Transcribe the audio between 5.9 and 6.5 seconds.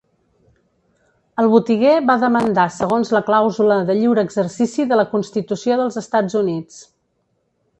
Estats